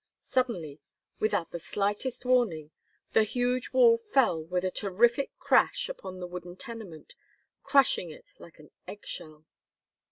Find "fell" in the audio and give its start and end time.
3.99-4.43